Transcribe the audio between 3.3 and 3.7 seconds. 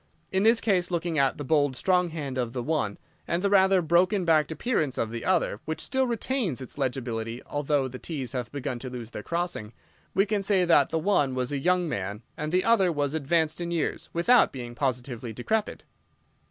the